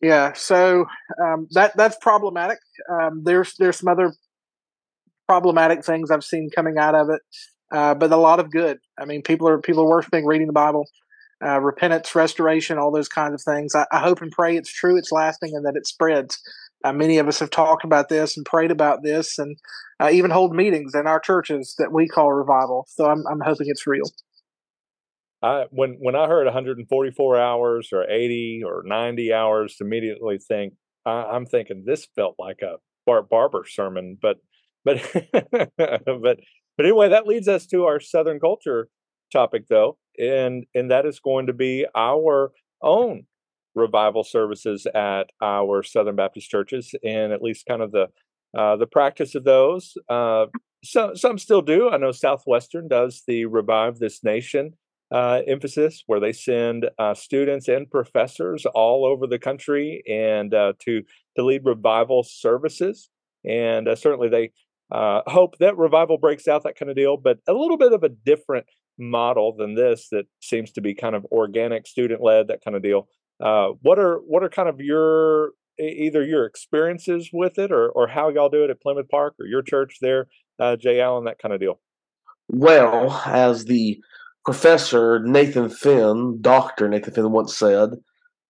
Yeah, 0.00 0.32
so 0.34 0.86
um, 1.22 1.48
that 1.52 1.76
that's 1.76 1.96
problematic. 2.00 2.58
Um, 2.90 3.22
there's 3.24 3.54
there's 3.58 3.78
some 3.78 3.88
other 3.88 4.12
problematic 5.26 5.84
things 5.84 6.10
I've 6.10 6.24
seen 6.24 6.48
coming 6.54 6.78
out 6.78 6.94
of 6.94 7.10
it 7.10 7.20
uh, 7.70 7.94
but 7.94 8.12
a 8.12 8.16
lot 8.16 8.40
of 8.40 8.50
good. 8.50 8.78
I 8.98 9.04
mean, 9.04 9.22
people 9.22 9.48
are 9.48 9.58
people 9.58 9.82
are 9.84 9.88
worshiping, 9.88 10.24
reading 10.24 10.46
the 10.46 10.52
Bible, 10.52 10.86
uh, 11.44 11.60
repentance, 11.60 12.14
restoration, 12.14 12.78
all 12.78 12.90
those 12.90 13.08
kinds 13.08 13.34
of 13.34 13.42
things. 13.42 13.74
I, 13.74 13.86
I, 13.92 14.00
hope 14.00 14.22
and 14.22 14.32
pray 14.32 14.56
it's 14.56 14.72
true, 14.72 14.96
it's 14.96 15.12
lasting, 15.12 15.54
and 15.54 15.64
that 15.66 15.76
it 15.76 15.86
spreads. 15.86 16.38
Uh, 16.84 16.92
many 16.92 17.18
of 17.18 17.28
us 17.28 17.40
have 17.40 17.50
talked 17.50 17.84
about 17.84 18.08
this 18.08 18.36
and 18.36 18.46
prayed 18.46 18.70
about 18.70 19.02
this, 19.02 19.38
and 19.38 19.56
uh, 20.00 20.08
even 20.10 20.30
hold 20.30 20.54
meetings 20.54 20.94
in 20.94 21.06
our 21.06 21.20
churches 21.20 21.74
that 21.78 21.92
we 21.92 22.08
call 22.08 22.32
revival. 22.32 22.86
So 22.88 23.06
I'm 23.06 23.26
I'm 23.30 23.40
hoping 23.40 23.66
it's 23.68 23.86
real. 23.86 24.06
I 25.42 25.66
when 25.70 25.96
when 26.00 26.16
I 26.16 26.26
heard 26.26 26.46
144 26.46 27.36
hours 27.38 27.90
or 27.92 28.08
80 28.08 28.62
or 28.64 28.82
90 28.84 29.32
hours, 29.32 29.76
immediately 29.80 30.38
think 30.38 30.74
I, 31.06 31.36
am 31.36 31.46
thinking 31.46 31.84
this 31.86 32.06
felt 32.16 32.34
like 32.38 32.62
a 32.62 32.76
Bart 33.06 33.28
Barber 33.30 33.64
sermon, 33.66 34.18
but 34.20 34.38
but 34.84 35.00
but 35.76 36.40
but 36.76 36.86
anyway, 36.86 37.08
that 37.08 37.26
leads 37.26 37.48
us 37.48 37.66
to 37.66 37.84
our 37.84 38.00
Southern 38.00 38.40
culture 38.40 38.88
topic, 39.32 39.68
though, 39.68 39.96
and 40.18 40.64
and 40.74 40.90
that 40.90 41.06
is 41.06 41.20
going 41.20 41.46
to 41.46 41.52
be 41.52 41.86
our 41.96 42.52
own 42.82 43.24
revival 43.74 44.24
services 44.24 44.86
at 44.94 45.30
our 45.40 45.82
Southern 45.82 46.16
Baptist 46.16 46.50
churches, 46.50 46.94
and 47.04 47.32
at 47.32 47.42
least 47.42 47.66
kind 47.66 47.82
of 47.82 47.92
the 47.92 48.08
uh, 48.56 48.76
the 48.76 48.86
practice 48.86 49.34
of 49.34 49.44
those. 49.44 49.94
Uh, 50.08 50.46
some 50.82 51.16
some 51.16 51.38
still 51.38 51.62
do. 51.62 51.90
I 51.90 51.96
know 51.96 52.12
Southwestern 52.12 52.88
does 52.88 53.22
the 53.26 53.46
Revive 53.46 53.98
This 53.98 54.24
Nation 54.24 54.74
uh, 55.10 55.40
emphasis, 55.46 56.02
where 56.06 56.20
they 56.20 56.32
send 56.32 56.86
uh, 56.98 57.14
students 57.14 57.68
and 57.68 57.90
professors 57.90 58.66
all 58.74 59.06
over 59.06 59.26
the 59.26 59.38
country 59.38 60.02
and 60.08 60.52
uh, 60.52 60.74
to 60.80 61.02
to 61.36 61.44
lead 61.44 61.62
revival 61.64 62.22
services. 62.22 63.08
And 63.44 63.88
uh, 63.88 63.96
certainly 63.96 64.28
they 64.28 64.50
uh, 64.92 65.22
hope 65.26 65.56
that 65.58 65.78
revival 65.78 66.18
breaks 66.18 66.48
out, 66.48 66.64
that 66.64 66.78
kind 66.78 66.90
of 66.90 66.96
deal, 66.96 67.16
but 67.16 67.38
a 67.46 67.52
little 67.52 67.78
bit 67.78 67.92
of 67.92 68.02
a 68.02 68.08
different 68.08 68.66
model 68.98 69.54
than 69.56 69.74
this 69.74 70.08
that 70.10 70.26
seems 70.40 70.72
to 70.72 70.80
be 70.80 70.94
kind 70.94 71.14
of 71.14 71.24
organic, 71.30 71.86
student 71.86 72.20
led, 72.22 72.48
that 72.48 72.64
kind 72.64 72.76
of 72.76 72.82
deal. 72.82 73.08
Uh, 73.40 73.68
what 73.82 73.98
are 73.98 74.16
what 74.26 74.42
are 74.42 74.48
kind 74.48 74.68
of 74.68 74.80
your 74.80 75.52
either 75.78 76.24
your 76.24 76.44
experiences 76.44 77.30
with 77.32 77.56
it 77.58 77.70
or 77.70 77.88
or 77.90 78.08
how 78.08 78.28
y'all 78.28 78.48
do 78.48 78.64
it 78.64 78.70
at 78.70 78.82
Plymouth 78.82 79.08
Park 79.08 79.36
or 79.38 79.46
your 79.46 79.62
church 79.62 79.98
there, 80.02 80.26
Jay 80.78 81.00
Allen, 81.00 81.24
that 81.24 81.38
kind 81.38 81.54
of 81.54 81.60
deal? 81.60 81.80
Well, 82.48 83.12
as 83.26 83.66
the 83.66 84.00
professor 84.48 85.20
Nathan 85.22 85.68
Finn, 85.68 86.38
Doctor 86.40 86.88
Nathan 86.88 87.12
Finn, 87.12 87.32
once 87.32 87.54
said, 87.54 87.90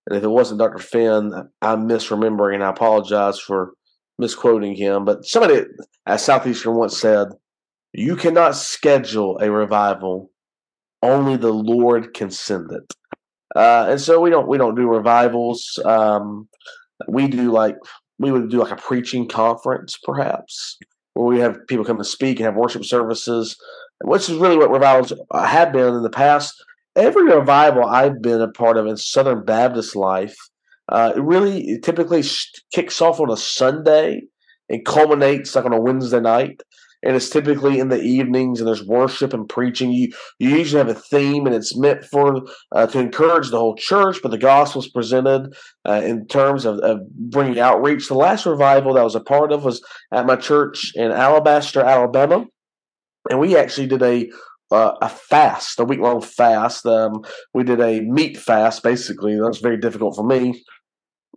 and 0.07 0.17
if 0.17 0.23
it 0.23 0.29
wasn't 0.29 0.61
Doctor 0.61 0.79
Finn, 0.79 1.33
I'm 1.61 1.89
misremembering. 1.89 2.55
And 2.55 2.63
I 2.63 2.71
apologize 2.71 3.41
for 3.41 3.73
misquoting 4.17 4.77
him, 4.77 5.05
but 5.05 5.25
somebody 5.25 5.63
at 6.07 6.21
Southeastern 6.21 6.77
once 6.77 6.97
said, 6.97 7.31
"You 7.93 8.15
cannot 8.15 8.55
schedule 8.55 9.39
a 9.39 9.51
revival; 9.51 10.31
only 11.03 11.37
the 11.37 11.53
Lord 11.53 12.15
can 12.15 12.31
send 12.31 12.71
it." 12.71 12.95
Uh, 13.57 13.89
and 13.91 14.01
so 14.01 14.21
we 14.21 14.31
don't 14.31 14.47
we 14.47 14.57
don't 14.57 14.77
do 14.77 14.87
revivals. 14.87 15.81
Um, 15.85 16.49
we 17.09 17.27
do 17.27 17.51
like 17.51 17.75
we 18.21 18.31
would 18.31 18.51
do 18.51 18.61
like 18.63 18.71
a 18.71 18.77
preaching 18.77 19.27
conference, 19.27 19.99
perhaps, 20.05 20.79
where 21.15 21.27
we 21.27 21.41
have 21.41 21.67
people 21.67 21.85
come 21.85 21.99
to 21.99 22.05
speak 22.05 22.39
and 22.39 22.47
have 22.47 22.55
worship 22.55 22.85
services, 22.85 23.57
which 24.03 24.29
is 24.29 24.37
really 24.37 24.57
what 24.57 24.71
revivals 24.71 25.13
have 25.33 25.73
been 25.73 25.95
in 25.95 26.03
the 26.03 26.11
past. 26.11 26.55
Every 26.97 27.25
revival 27.25 27.85
I've 27.85 28.21
been 28.21 28.41
a 28.41 28.49
part 28.49 28.77
of 28.77 28.87
in 28.87 28.97
Southern 28.97 29.45
Baptist 29.45 29.95
life 29.95 30.37
uh, 30.89 31.13
it 31.15 31.21
really 31.21 31.69
it 31.69 31.83
typically 31.83 32.23
kicks 32.73 33.03
off 33.03 33.21
on 33.21 33.31
a 33.31 33.37
Sunday 33.37 34.23
and 34.69 34.85
culminates 34.85 35.55
like 35.55 35.65
on 35.65 35.73
a 35.73 35.81
Wednesday 35.81 36.21
night. 36.21 36.63
And 37.05 37.15
it's 37.15 37.31
typically 37.31 37.79
in 37.79 37.91
the 37.91 38.03
evenings, 38.03 38.59
and 38.59 38.67
there's 38.67 38.85
worship 38.85 39.33
and 39.33 39.49
preaching. 39.49 39.93
You 39.93 40.13
you 40.41 40.49
usually 40.49 40.79
have 40.79 40.89
a 40.89 40.99
theme, 40.99 41.47
and 41.47 41.55
it's 41.55 41.79
meant 41.79 42.05
for 42.05 42.43
uh, 42.73 42.89
to 42.89 42.99
encourage 42.99 43.51
the 43.51 43.59
whole 43.59 43.77
church. 43.77 44.19
But 44.21 44.33
the 44.33 44.39
gospel 44.39 44.83
is 44.83 44.89
presented 44.89 45.55
uh, 45.89 46.03
in 46.05 46.27
terms 46.27 46.65
of, 46.65 46.79
of 46.79 47.09
bringing 47.11 47.61
outreach. 47.61 48.09
The 48.09 48.15
last 48.15 48.47
revival 48.47 48.95
that 48.95 49.01
I 49.01 49.05
was 49.05 49.15
a 49.15 49.21
part 49.21 49.53
of 49.53 49.65
was 49.65 49.81
at 50.13 50.27
my 50.27 50.35
church 50.35 50.91
in 50.97 51.13
Alabaster, 51.13 51.83
Alabama, 51.83 52.47
and 53.29 53.41
we 53.41 53.57
actually 53.57 53.87
did 53.87 54.03
a 54.03 54.31
uh, 54.71 54.95
a 55.01 55.09
fast, 55.09 55.81
a 55.81 55.85
week 55.85 56.01
long 56.01 56.21
fast. 56.21 56.85
Um, 56.85 57.25
we 57.55 57.65
did 57.65 57.81
a 57.81 58.01
meat 58.01 58.37
fast, 58.37 58.83
basically. 58.83 59.35
That 59.35 59.49
was 59.49 59.61
very 59.61 59.79
difficult 59.79 60.15
for 60.15 60.27
me 60.27 60.63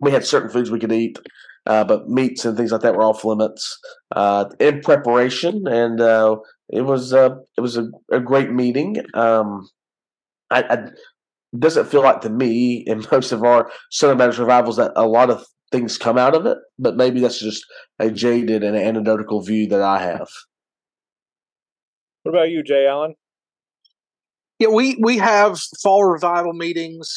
we 0.02 0.10
had 0.10 0.26
certain 0.26 0.50
foods 0.50 0.70
we 0.70 0.80
could 0.80 0.92
eat, 0.92 1.18
uh, 1.66 1.84
but 1.84 2.08
meats 2.08 2.44
and 2.44 2.56
things 2.56 2.72
like 2.72 2.82
that 2.82 2.94
were 2.94 3.04
off 3.04 3.24
limits 3.24 3.78
uh, 4.14 4.46
in 4.58 4.80
preparation, 4.80 5.66
and 5.66 6.00
uh, 6.00 6.36
it 6.68 6.82
was 6.82 7.14
uh, 7.14 7.36
it 7.56 7.60
was 7.60 7.76
a, 7.76 7.88
a 8.10 8.20
great 8.20 8.50
meeting. 8.50 8.96
Um, 9.14 9.68
I, 10.50 10.62
I 10.62 10.78
doesn't 11.56 11.86
feel 11.86 12.02
like 12.02 12.20
to 12.22 12.30
me 12.30 12.82
in 12.86 13.04
most 13.12 13.32
of 13.32 13.44
our 13.44 13.70
Baptist 14.02 14.38
revivals 14.38 14.76
that 14.76 14.92
a 14.96 15.06
lot 15.06 15.30
of 15.30 15.44
things 15.70 15.96
come 15.96 16.18
out 16.18 16.34
of 16.34 16.46
it, 16.46 16.58
but 16.78 16.96
maybe 16.96 17.20
that's 17.20 17.40
just 17.40 17.64
a 17.98 18.10
jaded 18.10 18.64
and 18.64 18.76
anecdotal 18.76 19.42
view 19.42 19.68
that 19.68 19.82
I 19.82 20.02
have. 20.02 20.28
What 22.22 22.34
about 22.34 22.50
you, 22.50 22.62
Jay 22.62 22.86
Allen? 22.86 23.14
Yeah, 24.58 24.68
we 24.68 24.96
we 25.00 25.18
have 25.18 25.58
fall 25.82 26.04
revival 26.04 26.52
meetings 26.52 27.12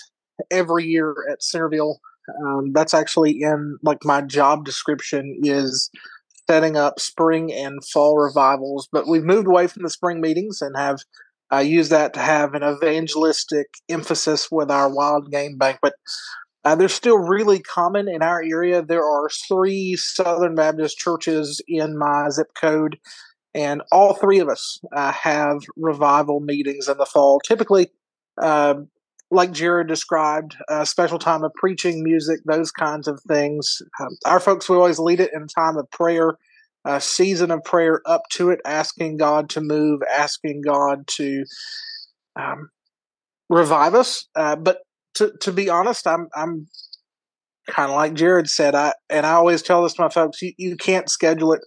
every 0.52 0.86
year 0.86 1.16
at 1.32 1.44
Centerville 1.44 2.00
um, 2.44 2.72
that's 2.74 2.94
actually 2.94 3.42
in 3.42 3.78
like 3.84 4.04
my 4.04 4.22
job 4.22 4.66
description 4.66 5.40
is 5.44 5.90
setting 6.50 6.78
up 6.78 7.00
spring 7.00 7.52
and 7.52 7.84
fall 7.86 8.18
revivals. 8.18 8.88
But 8.92 9.08
we've 9.08 9.24
moved 9.24 9.48
away 9.48 9.68
from 9.68 9.84
the 9.84 9.90
spring 9.90 10.22
meetings 10.22 10.62
and 10.62 10.76
have 10.76 11.00
uh, 11.52 11.60
used 11.60 11.92
that 11.92 12.14
to 12.14 12.20
have 12.20 12.54
an 12.54 12.64
evangelistic 12.64 13.68
emphasis 13.90 14.50
with 14.52 14.72
our 14.72 14.90
wild 14.94 15.32
game 15.32 15.58
banquet. 15.58 15.94
Uh, 16.64 16.76
they're 16.76 16.90
still 16.90 17.20
really 17.20 17.60
common 17.60 18.08
in 18.08 18.24
our 18.24 18.42
area. 18.42 18.82
There 18.82 19.06
are 19.06 19.30
three 19.48 19.96
Southern 19.96 20.56
Baptist 20.56 20.98
churches 20.98 21.62
in 21.68 21.98
my 21.98 22.30
zip 22.30 22.48
code, 22.60 22.98
and 23.56 23.82
all 23.90 24.14
three 24.14 24.40
of 24.40 24.50
us 24.50 24.80
uh, 24.94 25.14
have 25.14 25.62
revival 25.78 26.42
meetings 26.42 26.90
in 26.90 26.98
the 26.98 27.06
fall. 27.06 27.40
Typically, 27.40 27.88
uh, 28.40 28.76
like 29.32 29.54
Jared 29.54 29.88
described, 29.88 30.58
a 30.70 30.86
special 30.86 31.18
time 31.18 31.44
of 31.44 31.54
preaching, 31.54 32.04
music, 32.04 32.42
those 32.46 32.70
kinds 32.70 33.08
of 33.08 33.20
things. 33.28 33.82
Um, 34.00 34.18
our 34.26 34.42
folks 34.42 34.68
will 34.68 34.78
always 34.78 35.00
lead 35.00 35.22
it 35.22 35.32
in 35.34 35.44
a 35.44 35.48
time 35.48 35.78
of 35.78 35.90
prayer, 35.90 36.38
a 36.84 37.00
season 37.00 37.50
of 37.50 37.64
prayer 37.64 38.02
up 38.06 38.24
to 38.32 38.50
it, 38.50 38.60
asking 38.66 39.18
God 39.18 39.50
to 39.52 39.62
move, 39.62 40.02
asking 40.16 40.62
God 40.62 41.08
to 41.08 41.46
um, 42.36 42.70
revive 43.50 43.96
us. 43.96 44.28
Uh, 44.36 44.58
but 44.58 44.80
to 45.16 45.32
to 45.42 45.54
be 45.54 45.70
honest, 45.70 46.06
I'm 46.06 46.28
I'm 46.36 46.68
kind 47.70 47.90
of 47.90 47.96
like 47.96 48.14
Jared 48.16 48.50
said. 48.50 48.76
I 48.76 48.94
and 49.10 49.26
I 49.26 49.34
always 49.34 49.62
tell 49.62 49.84
this 49.84 49.94
to 49.94 50.02
my 50.02 50.10
folks: 50.10 50.42
you, 50.42 50.52
you 50.58 50.76
can't 50.76 51.10
schedule 51.10 51.54
it. 51.54 51.62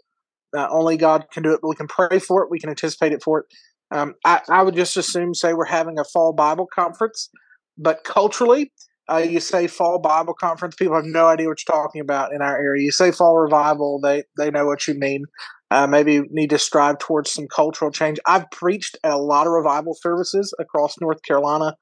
Uh, 0.57 0.69
only 0.71 0.97
God 0.97 1.26
can 1.33 1.43
do 1.43 1.52
it. 1.52 1.61
But 1.62 1.69
we 1.69 1.76
can 1.76 1.88
pray 1.88 2.19
for 2.19 2.43
it. 2.43 2.50
We 2.50 2.59
can 2.59 2.71
anticipate 2.71 3.12
it 3.12 3.23
for 3.23 3.40
it. 3.40 3.47
Um, 3.90 4.14
I, 4.25 4.40
I 4.49 4.62
would 4.62 4.75
just 4.75 4.97
assume, 4.97 5.35
say, 5.35 5.55
we're 5.55 5.64
having 5.64 5.99
a 5.99 6.05
fall 6.05 6.33
Bible 6.33 6.67
conference 6.73 7.31
but 7.78 8.05
culturally, 8.05 8.73
Uh, 9.11 9.19
you 9.19 9.40
say 9.40 9.67
fall 9.67 9.99
Bible 9.99 10.35
conference, 10.35 10.75
people 10.75 10.95
have 10.95 11.05
no 11.07 11.26
idea 11.26 11.49
what 11.49 11.59
you're 11.67 11.75
talking 11.75 12.02
about 12.02 12.33
in 12.35 12.43
our 12.43 12.59
area. 12.59 12.85
You 12.85 12.90
say 12.90 13.11
fall 13.11 13.38
revival, 13.38 14.00
they 14.02 14.25
they 14.37 14.50
know 14.50 14.67
what 14.67 14.87
you 14.87 14.95
mean. 14.95 15.25
Uh, 15.71 15.87
maybe 15.87 16.23
need 16.31 16.50
to 16.50 16.59
strive 16.59 16.99
towards 16.99 17.31
some 17.31 17.47
cultural 17.47 17.90
change. 17.90 18.19
I've 18.26 18.50
preached 18.50 18.99
at 19.05 19.12
a 19.12 19.17
lot 19.17 19.47
of 19.47 19.52
revival 19.52 19.95
services 19.95 20.52
across 20.59 21.00
North 21.00 21.23
Carolina. 21.23 21.75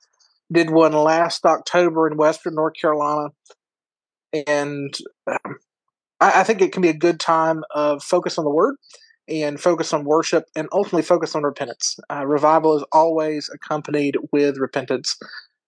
Did 0.52 0.70
one 0.70 0.92
last 0.92 1.44
October 1.44 2.06
in 2.06 2.16
Western 2.16 2.54
North 2.54 2.74
Carolina, 2.80 3.30
and 4.46 4.94
um, 5.26 5.56
I, 6.20 6.40
I 6.40 6.44
think 6.44 6.60
it 6.60 6.72
can 6.72 6.82
be 6.82 6.88
a 6.88 6.94
good 6.94 7.20
time 7.20 7.64
of 7.74 8.02
focus 8.02 8.38
on 8.38 8.44
the 8.44 8.50
Word 8.50 8.76
and 9.28 9.60
focus 9.60 9.92
on 9.92 10.04
worship 10.04 10.44
and 10.54 10.68
ultimately 10.72 11.02
focus 11.02 11.34
on 11.34 11.42
repentance. 11.42 11.96
Uh, 12.10 12.26
revival 12.26 12.76
is 12.76 12.84
always 12.92 13.50
accompanied 13.52 14.16
with 14.32 14.58
repentance. 14.58 15.16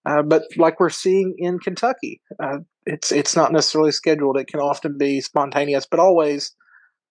Uh, 0.07 0.23
but 0.23 0.45
like 0.57 0.81
we're 0.81 0.89
seeing 0.91 1.35
in 1.39 1.59
Kentucky, 1.59 2.21
uh, 2.43 2.59
it's 2.87 3.13
it's 3.13 3.37
not 3.37 3.53
necessarily 3.53 3.91
scheduled. 3.91 4.39
It 4.39 4.47
can 4.47 4.61
often 4.61 4.97
be 4.97 5.21
spontaneous, 5.21 5.87
but 5.91 6.01
always, 6.01 6.55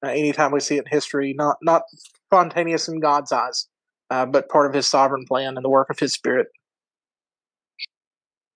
uh, 0.04 0.10
anytime 0.10 0.52
we 0.52 0.60
see 0.62 0.78
it 0.78 0.86
in 0.86 0.92
history, 0.92 1.36
not 1.38 1.58
not 1.62 1.84
spontaneous 2.26 2.88
in 2.88 3.00
God's 3.00 3.32
eyes, 3.32 3.68
uh, 4.10 4.26
but 4.26 4.50
part 4.50 4.68
of 4.68 4.74
His 4.74 4.88
sovereign 4.88 5.26
plan 5.28 5.58
and 5.58 5.64
the 5.64 5.70
work 5.70 5.90
of 5.92 6.00
His 6.00 6.14
Spirit. 6.14 6.48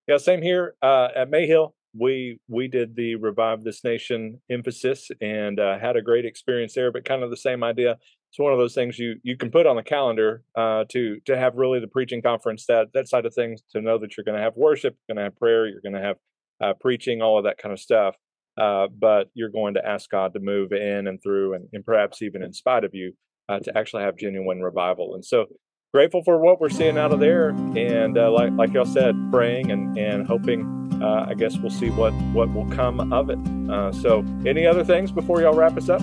Yeah, 0.08 0.16
same 0.16 0.42
here 0.42 0.74
uh, 0.82 1.08
at 1.14 1.30
Mayhill. 1.30 1.74
We 1.96 2.38
we 2.48 2.68
did 2.68 2.96
the 2.96 3.16
revive 3.16 3.64
this 3.64 3.84
nation 3.84 4.40
emphasis 4.50 5.10
and 5.20 5.60
uh, 5.60 5.78
had 5.78 5.96
a 5.96 6.02
great 6.02 6.24
experience 6.24 6.74
there. 6.74 6.90
But 6.90 7.04
kind 7.04 7.22
of 7.22 7.30
the 7.30 7.36
same 7.36 7.62
idea. 7.62 7.98
It's 8.30 8.38
one 8.38 8.52
of 8.52 8.58
those 8.58 8.74
things 8.74 8.98
you 8.98 9.16
you 9.22 9.36
can 9.36 9.50
put 9.50 9.66
on 9.66 9.76
the 9.76 9.82
calendar 9.82 10.42
uh, 10.56 10.84
to 10.90 11.18
to 11.26 11.36
have 11.36 11.56
really 11.56 11.80
the 11.80 11.86
preaching 11.86 12.22
conference 12.22 12.64
that 12.66 12.88
that 12.94 13.08
side 13.08 13.26
of 13.26 13.34
things 13.34 13.62
to 13.72 13.80
know 13.80 13.98
that 13.98 14.16
you're 14.16 14.24
going 14.24 14.38
to 14.38 14.42
have 14.42 14.56
worship, 14.56 14.96
you're 15.06 15.14
going 15.14 15.22
to 15.22 15.30
have 15.30 15.38
prayer, 15.38 15.66
you're 15.66 15.82
going 15.82 15.94
to 15.94 16.00
have 16.00 16.16
uh, 16.62 16.72
preaching, 16.80 17.20
all 17.20 17.38
of 17.38 17.44
that 17.44 17.58
kind 17.58 17.72
of 17.72 17.80
stuff. 17.80 18.16
Uh, 18.60 18.86
but 18.98 19.28
you're 19.34 19.48
going 19.48 19.74
to 19.74 19.86
ask 19.86 20.10
God 20.10 20.34
to 20.34 20.40
move 20.40 20.72
in 20.72 21.06
and 21.06 21.22
through, 21.22 21.54
and, 21.54 21.68
and 21.72 21.84
perhaps 21.84 22.20
even 22.20 22.42
in 22.42 22.52
spite 22.52 22.84
of 22.84 22.94
you, 22.94 23.12
uh, 23.48 23.58
to 23.58 23.76
actually 23.76 24.02
have 24.02 24.16
genuine 24.16 24.60
revival. 24.60 25.14
And 25.14 25.24
so 25.24 25.46
grateful 25.92 26.22
for 26.22 26.38
what 26.38 26.60
we're 26.60 26.68
seeing 26.68 26.98
out 26.98 27.12
of 27.12 27.20
there, 27.20 27.50
and 27.50 28.16
uh, 28.16 28.30
like 28.30 28.52
like 28.52 28.72
y'all 28.72 28.84
said, 28.84 29.14
praying 29.30 29.70
and 29.70 29.96
and 29.98 30.26
hoping. 30.26 30.81
Uh, 31.02 31.26
I 31.28 31.34
guess 31.34 31.56
we'll 31.58 31.70
see 31.70 31.90
what 31.90 32.12
what 32.32 32.52
will 32.54 32.68
come 32.70 33.12
of 33.12 33.28
it. 33.30 33.38
Uh, 33.70 33.90
so, 33.92 34.24
any 34.46 34.66
other 34.66 34.84
things 34.84 35.10
before 35.10 35.40
y'all 35.42 35.54
wrap 35.54 35.76
us 35.76 35.88
up? 35.88 36.00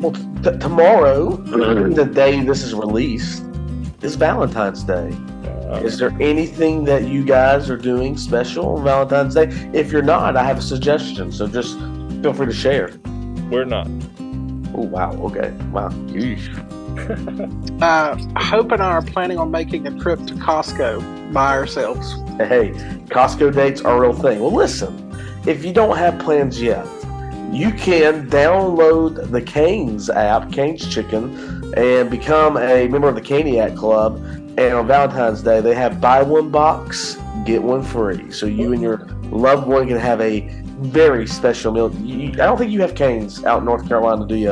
Well, 0.00 0.12
t- 0.42 0.58
tomorrow, 0.58 1.36
the 1.36 2.04
day 2.04 2.40
this 2.42 2.62
is 2.64 2.74
released, 2.74 3.44
is 4.02 4.16
Valentine's 4.16 4.82
Day. 4.82 5.12
Uh, 5.70 5.80
Is 5.84 5.96
there 5.98 6.12
anything 6.20 6.84
that 6.84 7.04
you 7.04 7.24
guys 7.24 7.70
are 7.70 7.76
doing 7.78 8.16
special 8.18 8.76
on 8.76 8.84
Valentine's 8.84 9.34
Day? 9.34 9.44
If 9.72 9.90
you're 9.92 10.02
not, 10.02 10.36
I 10.36 10.42
have 10.44 10.58
a 10.58 10.62
suggestion. 10.62 11.30
So 11.32 11.46
just 11.46 11.78
feel 12.20 12.34
free 12.34 12.46
to 12.46 12.52
share. 12.52 12.90
we're 13.50 13.64
not. 13.64 13.86
Oh 14.74 14.82
wow. 14.82 15.12
Okay. 15.12 15.50
Wow. 15.70 15.88
Yeesh. 16.10 16.48
Uh, 17.82 18.16
Hope 18.36 18.70
and 18.70 18.80
I 18.80 18.92
are 18.92 19.02
planning 19.02 19.38
on 19.38 19.50
making 19.50 19.88
a 19.88 19.98
trip 19.98 20.24
to 20.26 20.34
Costco 20.34 21.32
by 21.32 21.56
ourselves. 21.56 22.12
Hey, 22.36 22.70
Costco 23.08 23.52
dates 23.52 23.80
are 23.80 23.96
a 23.96 24.00
real 24.08 24.12
thing. 24.16 24.38
Well, 24.38 24.54
listen, 24.54 25.12
if 25.48 25.64
you 25.64 25.72
don't 25.72 25.96
have 25.96 26.16
plans 26.20 26.62
yet, 26.62 26.86
you 27.50 27.72
can 27.72 28.30
download 28.30 29.32
the 29.32 29.42
Canes 29.42 30.08
app, 30.10 30.52
Canes 30.52 30.88
Chicken, 30.88 31.74
and 31.76 32.08
become 32.08 32.56
a 32.56 32.86
member 32.86 33.08
of 33.08 33.16
the 33.16 33.20
Caniac 33.20 33.76
Club. 33.76 34.16
And 34.56 34.74
on 34.74 34.86
Valentine's 34.86 35.42
Day, 35.42 35.60
they 35.60 35.74
have 35.74 36.00
buy 36.00 36.22
one 36.22 36.50
box, 36.50 37.18
get 37.44 37.62
one 37.62 37.82
free. 37.82 38.30
So 38.30 38.46
you 38.46 38.72
and 38.72 38.80
your 38.80 38.98
loved 39.32 39.66
one 39.66 39.88
can 39.88 39.98
have 39.98 40.20
a 40.20 40.40
very 40.82 41.26
special 41.26 41.72
meal. 41.72 41.92
You, 41.96 42.28
I 42.28 42.46
don't 42.46 42.58
think 42.58 42.70
you 42.70 42.80
have 42.80 42.94
Canes 42.94 43.44
out 43.44 43.58
in 43.58 43.64
North 43.64 43.88
Carolina, 43.88 44.24
do 44.24 44.36
you, 44.36 44.50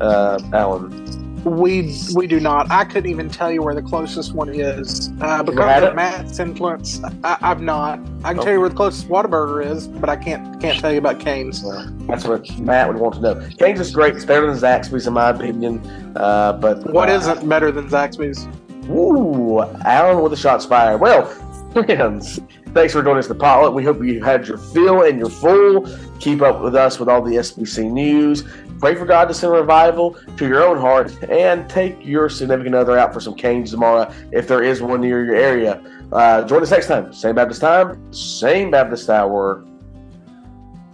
uh, 0.00 0.40
Alan? 0.52 1.01
We 1.44 1.98
we 2.14 2.26
do 2.26 2.38
not. 2.38 2.70
I 2.70 2.84
couldn't 2.84 3.10
even 3.10 3.28
tell 3.28 3.50
you 3.50 3.62
where 3.62 3.74
the 3.74 3.82
closest 3.82 4.32
one 4.32 4.48
is 4.48 5.10
uh, 5.20 5.42
because 5.42 5.82
of 5.82 5.94
Matt's 5.94 6.38
influence. 6.38 7.00
I, 7.24 7.36
I've 7.40 7.60
not. 7.60 7.98
I 8.22 8.32
can 8.32 8.42
tell 8.42 8.52
you 8.52 8.60
where 8.60 8.68
the 8.68 8.76
closest 8.76 9.08
Whataburger 9.08 9.64
is, 9.64 9.88
but 9.88 10.08
I 10.08 10.16
can't 10.16 10.60
can't 10.60 10.78
tell 10.78 10.92
you 10.92 10.98
about 10.98 11.18
Canes. 11.18 11.62
Well, 11.64 11.88
that's 12.06 12.24
what 12.24 12.58
Matt 12.58 12.88
would 12.88 12.98
want 12.98 13.16
to 13.16 13.20
know. 13.20 13.48
Canes 13.58 13.80
is 13.80 13.90
great. 13.90 14.14
It's 14.14 14.24
better 14.24 14.46
than 14.46 14.56
Zaxby's, 14.56 15.06
in 15.06 15.14
my 15.14 15.30
opinion. 15.30 15.80
Uh, 16.16 16.52
but 16.52 16.88
What 16.92 17.08
uh, 17.08 17.14
isn't 17.14 17.48
better 17.48 17.72
than 17.72 17.88
Zaxby's? 17.88 18.46
Ooh, 18.88 19.60
Alan 19.84 20.22
with 20.22 20.32
a 20.32 20.36
shot 20.36 20.62
fired. 20.62 21.00
Well, 21.00 21.26
friends, 21.72 22.40
thanks 22.72 22.92
for 22.92 23.02
joining 23.02 23.18
us, 23.18 23.26
the 23.26 23.34
pilot. 23.34 23.72
We 23.72 23.84
hope 23.84 24.02
you 24.02 24.22
had 24.22 24.46
your 24.46 24.58
fill 24.58 25.02
and 25.02 25.18
your 25.18 25.30
full. 25.30 25.86
Keep 26.22 26.40
up 26.40 26.62
with 26.62 26.76
us 26.76 27.00
with 27.00 27.08
all 27.08 27.20
the 27.20 27.32
SBC 27.32 27.90
news. 27.90 28.44
Pray 28.78 28.94
for 28.94 29.04
God 29.04 29.26
to 29.26 29.34
send 29.34 29.52
revival 29.52 30.16
to 30.36 30.46
your 30.46 30.62
own 30.62 30.78
heart, 30.78 31.12
and 31.24 31.68
take 31.68 31.98
your 32.00 32.28
significant 32.28 32.76
other 32.76 32.96
out 32.96 33.12
for 33.12 33.18
some 33.18 33.34
canes 33.34 33.72
tomorrow 33.72 34.08
if 34.30 34.46
there 34.46 34.62
is 34.62 34.80
one 34.80 35.00
near 35.00 35.24
your 35.24 35.34
area. 35.34 35.82
Uh, 36.12 36.44
join 36.44 36.62
us 36.62 36.70
next 36.70 36.86
time. 36.86 37.12
Same 37.12 37.34
Baptist 37.34 37.60
time, 37.60 38.12
same 38.12 38.70
Baptist 38.70 39.10
hour. 39.10 39.64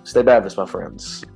Stay 0.05 0.23
Baptist, 0.23 0.57
my 0.57 0.65
friends. 0.65 1.27